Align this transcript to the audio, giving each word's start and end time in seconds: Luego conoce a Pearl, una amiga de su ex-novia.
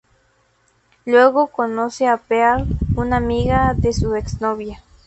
Luego 1.05 1.45
conoce 1.49 2.07
a 2.07 2.17
Pearl, 2.17 2.65
una 2.95 3.17
amiga 3.17 3.75
de 3.77 3.93
su 3.93 4.15
ex-novia. 4.15 4.81